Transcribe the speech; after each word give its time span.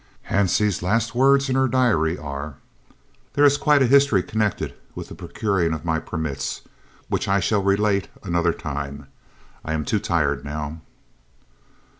Hansie's 0.31 0.81
last 0.81 1.13
words 1.13 1.47
in 1.47 1.55
her 1.55 1.67
diary 1.67 2.17
are: 2.17 2.55
"There 3.33 3.45
is 3.45 3.55
quite 3.55 3.83
a 3.83 3.85
history 3.85 4.23
connected 4.23 4.73
with 4.95 5.09
the 5.09 5.13
procuring 5.13 5.75
of 5.75 5.85
my 5.85 5.99
permits, 5.99 6.61
which 7.07 7.27
I 7.27 7.39
shall 7.39 7.61
relate 7.61 8.07
another 8.23 8.51
time. 8.51 9.05
_I 9.63 9.73
am 9.73 9.85
too 9.85 9.99
tired 9.99 10.43
now. 10.43 10.81